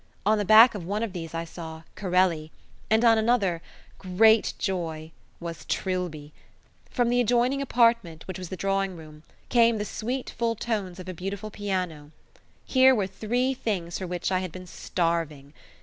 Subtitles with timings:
[0.25, 2.51] On the back of one of these I saw "Corelli",
[2.89, 3.61] and on another
[3.99, 5.11] great joy!
[5.39, 6.33] was Trilby.
[6.89, 11.07] From the adjoining apartment, which was the drawing room, came the sweet full tones of
[11.07, 12.09] a beautiful piano.
[12.65, 15.53] Here were three things for which I had been starving.